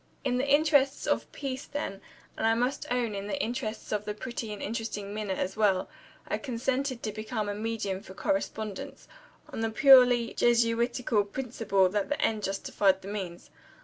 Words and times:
In 0.23 0.39
the 0.39 0.47
interests 0.49 1.05
of 1.05 1.31
peace, 1.31 1.67
then 1.67 2.01
and 2.35 2.47
I 2.47 2.55
must 2.55 2.87
own 2.91 3.13
in 3.13 3.27
the 3.27 3.39
interests 3.39 3.91
of 3.91 4.03
the 4.05 4.15
pretty 4.15 4.51
and 4.51 4.59
interesting 4.59 5.13
Minna 5.13 5.33
as 5.35 5.55
well 5.55 5.87
I 6.27 6.39
consented 6.39 7.03
to 7.03 7.11
become 7.11 7.47
a 7.47 7.53
medium 7.53 8.01
for 8.01 8.15
correspondence, 8.15 9.07
on 9.53 9.59
the 9.59 9.69
purely 9.69 10.33
Jesuitical 10.33 11.23
principle 11.23 11.87
that 11.89 12.09
the 12.09 12.19
end 12.19 12.41
justified 12.41 13.03
the 13.03 13.09
means. 13.09 13.51